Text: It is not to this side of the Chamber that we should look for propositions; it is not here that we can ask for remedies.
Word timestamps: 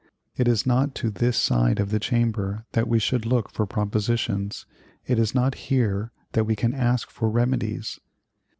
It 0.35 0.47
is 0.47 0.65
not 0.65 0.95
to 0.95 1.11
this 1.11 1.37
side 1.37 1.79
of 1.79 1.91
the 1.91 1.99
Chamber 1.99 2.65
that 2.71 2.87
we 2.87 2.97
should 2.97 3.23
look 3.23 3.51
for 3.51 3.67
propositions; 3.67 4.65
it 5.05 5.19
is 5.19 5.35
not 5.35 5.53
here 5.69 6.11
that 6.31 6.45
we 6.45 6.55
can 6.55 6.73
ask 6.73 7.11
for 7.11 7.29
remedies. 7.29 7.99